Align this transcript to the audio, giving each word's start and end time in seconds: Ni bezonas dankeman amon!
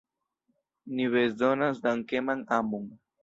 Ni 0.93 1.05
bezonas 1.15 1.83
dankeman 1.83 2.43
amon! 2.59 2.89